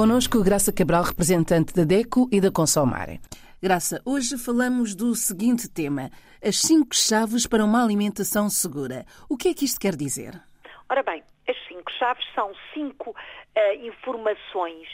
[0.00, 3.20] Conosco Graça Cabral, representante da DECO e da Consomare.
[3.62, 6.08] Graça, hoje falamos do seguinte tema:
[6.42, 9.04] as cinco chaves para uma alimentação segura.
[9.28, 10.40] O que é que isto quer dizer?
[10.88, 14.88] Ora bem, as cinco chaves são cinco uh, informações,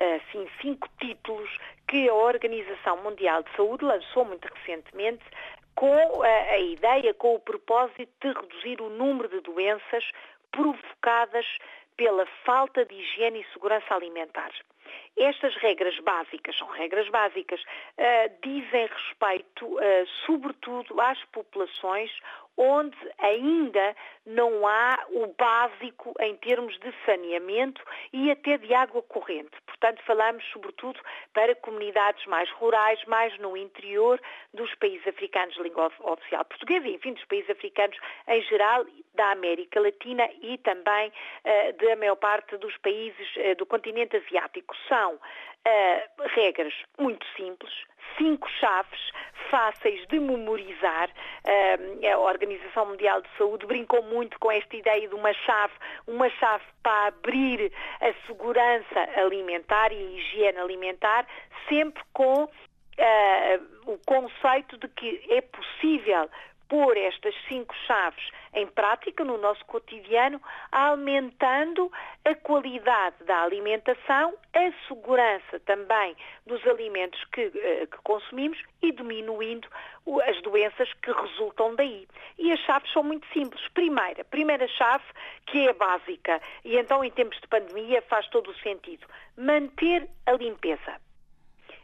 [0.00, 1.50] uh, cinco títulos
[1.88, 5.24] que a Organização Mundial de Saúde lançou muito recentemente
[5.74, 10.04] com a, a ideia, com o propósito de reduzir o número de doenças
[10.52, 11.44] provocadas
[11.96, 14.50] pela falta de higiene e segurança alimentar.
[15.16, 22.10] Estas regras básicas, são regras básicas, uh, dizem respeito, uh, sobretudo, às populações
[22.56, 29.50] onde ainda não há o básico em termos de saneamento e até de água corrente.
[29.66, 30.98] Portanto, falamos sobretudo
[31.32, 34.20] para comunidades mais rurais, mais no interior
[34.52, 39.80] dos países africanos de língua oficial portuguesa, enfim, dos países africanos em geral, da América
[39.80, 44.74] Latina e também uh, da maior parte dos países uh, do continente asiático.
[44.88, 47.72] São uh, regras muito simples,
[48.18, 49.12] cinco chaves
[49.50, 51.10] fáceis de memorizar.
[51.44, 55.74] A Organização Mundial de Saúde brincou muito com esta ideia de uma chave,
[56.06, 61.26] uma chave para abrir a segurança alimentar e a higiene alimentar,
[61.68, 62.48] sempre com
[62.96, 66.30] Uh, o conceito de que é possível
[66.68, 70.40] pôr estas cinco chaves em prática no nosso cotidiano,
[70.70, 71.90] aumentando
[72.24, 76.16] a qualidade da alimentação, a segurança também
[76.46, 79.68] dos alimentos que, eh, que, consumimos e diminuindo
[80.28, 82.06] as doenças que resultam daí.
[82.38, 83.66] E as chaves são muito simples.
[83.68, 85.04] Primeira, primeira chave,
[85.46, 89.06] que é básica, e então em tempos de pandemia faz todo o sentido,
[89.36, 91.00] manter a limpeza.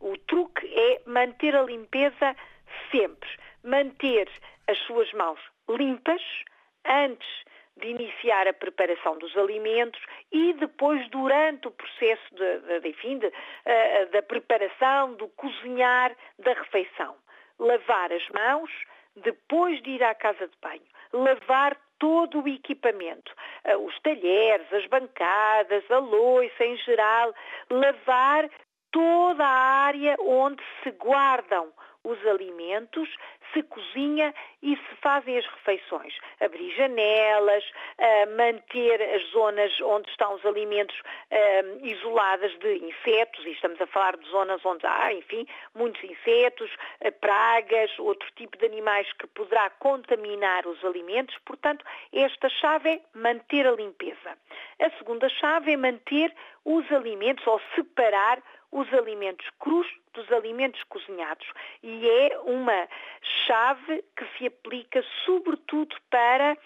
[0.00, 2.36] O truque é manter a limpeza
[2.90, 3.28] sempre.
[3.62, 4.28] Manter
[4.66, 6.22] as suas mãos limpas
[6.84, 7.28] antes
[7.76, 13.26] de iniciar a preparação dos alimentos e depois durante o processo de, de, enfim, de,
[13.26, 17.16] uh, da preparação, do cozinhar da refeição.
[17.58, 18.70] Lavar as mãos
[19.16, 20.82] depois de ir à casa de banho.
[21.12, 23.32] Lavar todo o equipamento,
[23.64, 27.34] uh, os talheres, as bancadas, a louça em geral.
[27.70, 28.48] Lavar
[28.92, 31.72] toda a área onde se guardam
[32.04, 33.08] os alimentos,
[33.52, 36.14] se cozinha e se fazem as refeições.
[36.40, 43.52] Abrir janelas, uh, manter as zonas onde estão os alimentos uh, isoladas de insetos, e
[43.52, 46.70] estamos a falar de zonas onde há, enfim, muitos insetos,
[47.00, 51.36] uh, pragas, outro tipo de animais que poderá contaminar os alimentos.
[51.44, 54.36] Portanto, esta chave é manter a limpeza.
[54.80, 56.34] A segunda chave é manter
[56.64, 58.42] os alimentos ou separar
[58.74, 61.46] os alimentos crus dos alimentos cozinhados.
[61.82, 62.88] E é uma
[63.46, 66.58] chave que se aplica sobretudo para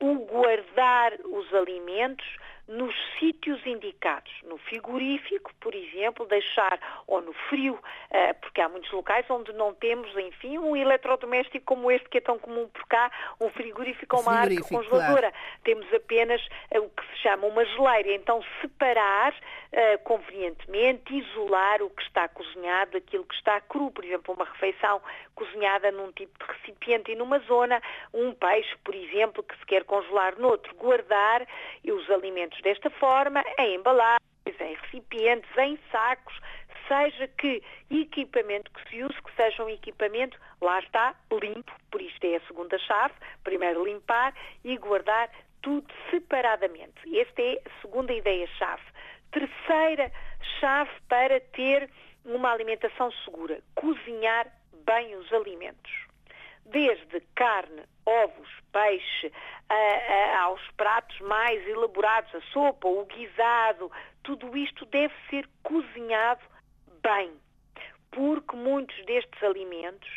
[0.00, 2.24] o guardar os alimentos
[2.68, 7.78] nos sítios indicados, no frigorífico, por exemplo, deixar, ou no frio,
[8.10, 12.20] eh, porque há muitos locais onde não temos, enfim, um eletrodoméstico como este que é
[12.20, 13.10] tão comum por cá,
[13.40, 15.30] um frigorífico ou uma arca congeladora.
[15.30, 15.60] Claro.
[15.62, 18.12] Temos apenas eh, o que se chama uma geleira.
[18.12, 23.90] Então, separar uh, convenientemente, isolar o que está cozinhado daquilo que está cru.
[23.90, 25.00] Por exemplo, uma refeição
[25.36, 27.80] cozinhada num tipo de recipiente e numa zona,
[28.12, 30.74] um peixe, por exemplo, que se quer congelar noutro.
[30.74, 31.46] Guardar
[31.84, 34.20] os alimentos desta forma, em embalagens,
[34.60, 36.34] em recipientes, em sacos,
[36.88, 42.24] seja que equipamento que se use, que seja um equipamento, lá está, limpo, por isto
[42.24, 43.14] é a segunda chave,
[43.44, 45.30] primeiro limpar e guardar
[45.62, 46.94] tudo separadamente.
[47.18, 48.82] Esta é a segunda ideia-chave.
[49.32, 50.10] Terceira
[50.60, 51.90] chave para ter
[52.24, 54.46] uma alimentação segura, cozinhar
[54.86, 55.92] bem os alimentos.
[56.64, 59.32] Desde carne, ovos, peixe,
[60.40, 63.90] aos pratos mais elaborados, a sopa, o guisado,
[64.22, 66.44] tudo isto deve ser cozinhado
[67.02, 67.32] bem,
[68.10, 70.08] porque muitos destes alimentos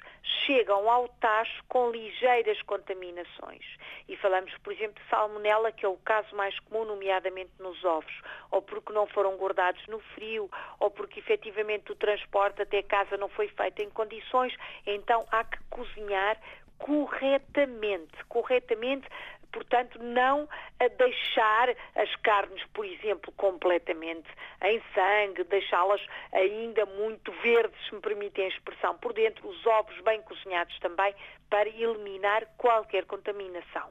[0.46, 3.66] chegam ao tacho com ligeiras contaminações.
[4.10, 8.22] E falamos, por exemplo, de salmonela, que é o caso mais comum, nomeadamente nos ovos,
[8.50, 13.30] ou porque não foram guardados no frio, ou porque efetivamente o transporte até casa não
[13.30, 14.52] foi feito em condições,
[14.88, 16.42] então há que cozinhar
[16.80, 19.08] corretamente, corretamente,
[19.52, 20.48] portanto, não
[20.80, 24.28] a deixar as carnes, por exemplo, completamente
[24.64, 26.02] em sangue, deixá-las
[26.32, 31.14] ainda muito verdes, se me permitem a expressão, por dentro, os ovos bem cozinhados também,
[31.50, 33.90] para eliminar qualquer contaminação.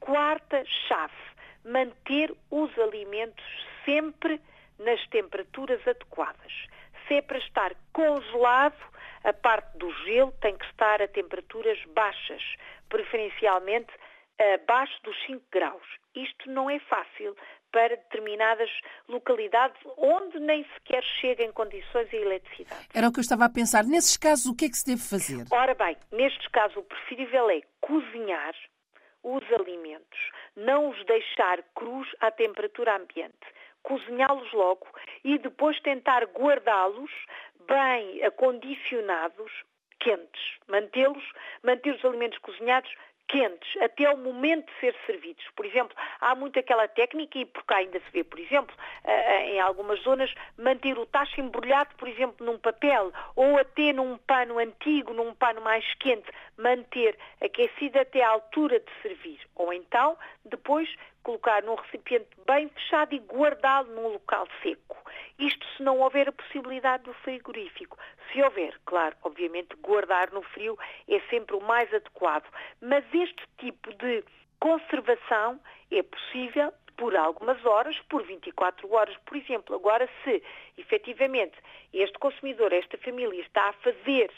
[0.00, 1.12] Quarta chave,
[1.64, 3.44] manter os alimentos
[3.84, 4.40] sempre
[4.78, 6.52] nas temperaturas adequadas.
[7.06, 8.76] Se é para estar congelado,
[9.24, 12.42] a parte do gelo tem que estar a temperaturas baixas,
[12.88, 13.92] preferencialmente
[14.54, 15.82] abaixo dos 5 graus.
[16.14, 17.36] Isto não é fácil
[17.70, 18.70] para determinadas
[19.08, 22.88] localidades onde nem sequer chega em condições a eletricidade.
[22.94, 23.84] Era o que eu estava a pensar.
[23.84, 25.44] Nesses casos, o que é que se deve fazer?
[25.50, 28.54] Ora bem, nestes casos o preferível é cozinhar
[29.22, 30.18] os alimentos,
[30.56, 33.46] não os deixar crus à temperatura ambiente,
[33.82, 34.86] cozinhá-los logo
[35.24, 37.10] e depois tentar guardá-los
[37.66, 39.52] bem acondicionados,
[40.00, 41.24] quentes, mantê-los,
[41.62, 42.90] manter os alimentos cozinhados
[43.28, 45.44] quentes até ao momento de ser servidos.
[45.54, 48.74] Por exemplo, há muito aquela técnica, e por cá ainda se vê, por exemplo,
[49.44, 54.58] em algumas zonas, manter o tacho embrulhado, por exemplo, num papel ou até num pano
[54.58, 59.40] antigo, num pano mais quente, manter aquecido até à altura de servir.
[59.54, 60.88] Ou então, depois,
[61.22, 64.96] colocar num recipiente bem fechado e guardá-lo num local seco.
[65.38, 67.98] Isto se não houver a possibilidade do frigorífico.
[68.32, 70.78] Se houver, claro, obviamente guardar no frio
[71.08, 72.46] é sempre o mais adequado.
[72.80, 74.24] Mas este tipo de
[74.58, 75.60] conservação
[75.90, 79.74] é possível por algumas horas, por 24 horas, por exemplo.
[79.76, 80.42] Agora, se
[80.76, 81.56] efetivamente
[81.92, 84.30] este consumidor, esta família está a fazer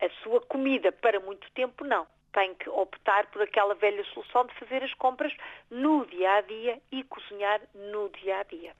[0.00, 2.06] a sua comida para muito tempo, não.
[2.32, 5.34] Tem que optar por aquela velha solução de fazer as compras
[5.70, 8.74] no dia a dia e cozinhar no dia a dia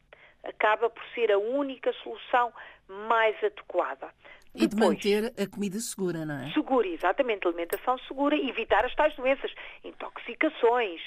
[0.45, 2.53] acaba por ser a única solução
[2.89, 4.11] mais adequada.
[4.55, 6.53] E de manter a comida segura, não é?
[6.53, 9.51] Segura, exatamente, alimentação segura evitar as tais doenças,
[9.83, 11.01] intoxicações,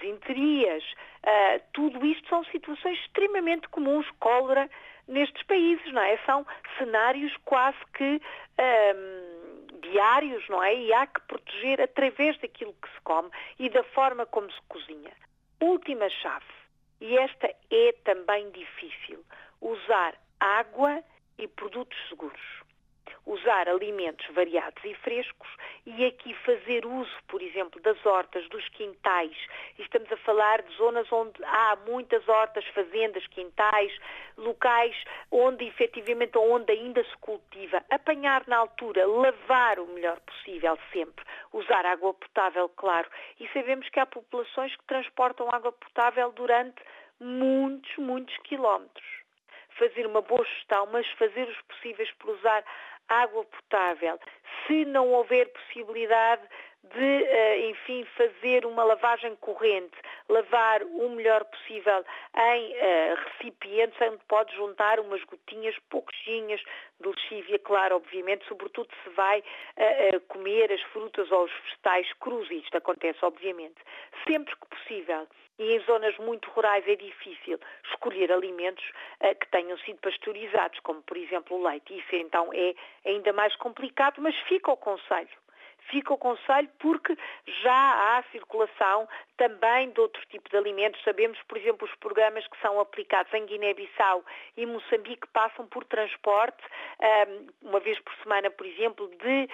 [0.00, 4.70] desinterias, uh, tudo isto são situações extremamente comuns, cólera,
[5.06, 6.16] nestes países, não é?
[6.24, 6.46] São
[6.78, 8.20] cenários quase que
[8.58, 10.74] um, diários, não é?
[10.74, 13.28] E há que proteger através daquilo que se come
[13.58, 15.12] e da forma como se cozinha.
[15.60, 16.46] Última chave
[17.00, 19.24] e esta é também difícil,
[19.60, 21.02] usar água
[21.38, 22.65] e produtos seguros.
[23.26, 25.48] Usar alimentos variados e frescos
[25.84, 29.36] e aqui fazer uso, por exemplo, das hortas, dos quintais.
[29.78, 33.92] Estamos a falar de zonas onde há muitas hortas, fazendas, quintais,
[34.36, 34.96] locais
[35.30, 37.84] onde efetivamente onde ainda se cultiva.
[37.90, 41.24] Apanhar na altura, lavar o melhor possível sempre.
[41.52, 43.08] Usar água potável, claro.
[43.40, 46.80] E sabemos que há populações que transportam água potável durante
[47.20, 49.06] muitos, muitos quilómetros.
[49.78, 52.64] Fazer uma boa gestão, mas fazer os possíveis por usar
[53.08, 54.18] água potável.
[54.66, 56.42] Se não houver possibilidade
[56.96, 59.96] de, eh, enfim, fazer uma lavagem corrente,
[60.28, 62.04] lavar o melhor possível
[62.34, 66.60] em uh, recipientes onde pode juntar umas gotinhas pouquinhas
[66.98, 72.50] de lexívia, claro, obviamente, sobretudo se vai uh, comer as frutas ou os vegetais crus,
[72.50, 73.76] isto acontece, obviamente.
[74.26, 75.28] Sempre que possível,
[75.58, 77.58] e em zonas muito rurais é difícil
[77.90, 78.84] escolher alimentos
[79.40, 81.96] que tenham sido pasteurizados, como por exemplo o leite.
[81.96, 82.74] Isso então é
[83.06, 85.45] ainda mais complicado, mas fica o conselho
[85.90, 87.16] fica o conselho porque
[87.62, 91.02] já há circulação também de outro tipo de alimentos.
[91.02, 94.24] Sabemos, por exemplo, os programas que são aplicados em Guiné-Bissau
[94.56, 96.62] e Moçambique passam por transporte,
[97.62, 99.48] uma vez por semana, por exemplo, de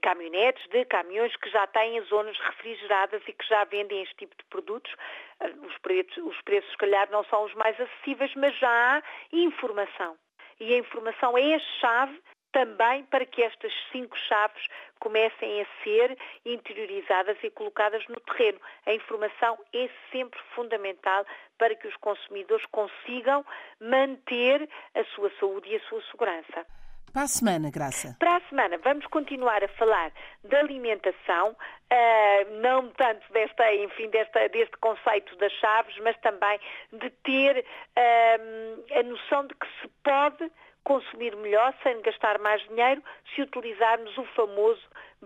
[0.00, 4.44] caminhonetes, de caminhões que já têm zonas refrigeradas e que já vendem este tipo de
[4.44, 4.94] produtos.
[5.40, 9.02] Ah, os preços, os preços, se calhar, não são os mais acessíveis, mas já há
[9.32, 10.16] informação.
[10.58, 12.20] E a informação é a chave
[12.52, 14.66] também para que estas cinco chaves
[14.98, 18.60] comecem a ser interiorizadas e colocadas no terreno.
[18.86, 21.24] A informação é sempre fundamental
[21.58, 23.44] para que os consumidores consigam
[23.80, 26.66] manter a sua saúde e a sua segurança.
[27.12, 28.16] Para a semana, Graça.
[28.18, 30.12] Para a semana, vamos continuar a falar
[30.44, 36.60] de alimentação, uh, não tanto desta, enfim, desta, deste conceito das chaves, mas também
[36.92, 40.50] de ter uh, a noção de que se pode
[40.88, 43.02] consumir melhor sem gastar mais dinheiro
[43.34, 44.80] se utilizarmos o famoso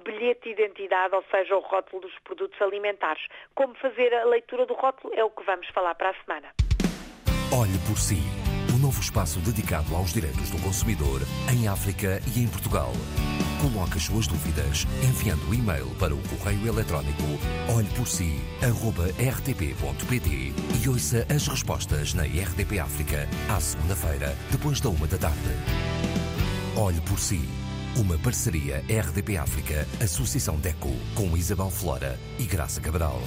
[0.05, 3.23] bilhete de identidade, ou seja, o rótulo dos produtos alimentares.
[3.55, 6.49] Como fazer a leitura do rótulo é o que vamos falar para a semana.
[7.53, 8.42] Olhe por si.
[8.83, 11.23] Novo espaço dedicado aos direitos do consumidor
[11.53, 12.93] em África e em Portugal.
[13.61, 17.23] Coloque as suas dúvidas enviando o e-mail para o correio eletrónico
[17.73, 25.39] olheporsi.rtp.pt e ouça as respostas na RTP África à segunda-feira, depois da uma da tarde.
[26.75, 27.49] Olhe por si.
[27.95, 33.23] Uma parceria RDP África, Associação DECO, com Isabel Flora e Graça Cabral.